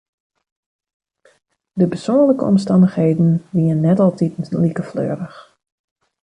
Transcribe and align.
De 1.73 1.87
persoanlike 1.87 2.43
omstannichheden 2.45 3.43
wiene 3.49 3.73
net 3.87 3.99
altiten 3.99 4.61
like 4.61 4.83
fleurich. 4.89 5.39